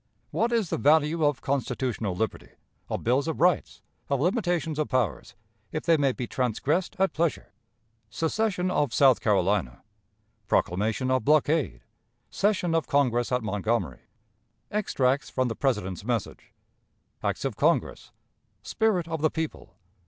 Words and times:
What 0.31 0.51
is 0.51 0.71
the 0.71 0.79
Value 0.79 1.23
of 1.23 1.41
Constitutional 1.43 2.15
Liberty, 2.15 2.49
of 2.89 3.03
Bills 3.03 3.27
of 3.27 3.39
Rights, 3.39 3.83
of 4.09 4.19
Limitations 4.19 4.79
of 4.79 4.89
Powers, 4.89 5.35
if 5.71 5.83
they 5.83 5.95
may 5.95 6.11
be 6.11 6.25
transgressed 6.25 6.95
at 6.97 7.13
Pleasure? 7.13 7.53
Secession 8.09 8.71
of 8.71 8.95
South 8.95 9.21
Carolina. 9.21 9.83
Proclamation 10.47 11.11
of 11.11 11.23
Blockade. 11.23 11.81
Session 12.31 12.73
of 12.73 12.87
Congress 12.87 13.31
at 13.31 13.43
Montgomery. 13.43 14.01
Extracts 14.71 15.29
from 15.29 15.49
the 15.49 15.55
President's 15.55 16.03
Message. 16.03 16.51
Acts 17.23 17.45
of 17.45 17.55
Congress. 17.55 18.11
Spirit 18.63 19.07
of 19.07 19.21
the 19.21 19.29
People. 19.29 19.75